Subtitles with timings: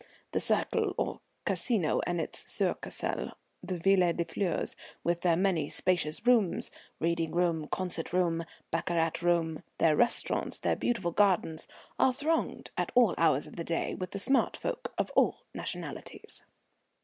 [0.31, 6.25] The cercle or casino and its succursale the Villa des Fleurs, with their many spacious
[6.25, 11.67] rooms, reading room, concert room, baccarat room, their restaurants, their beautiful gardens,
[11.99, 16.41] are thronged at all hours of the day with the smart folk of all nationalities.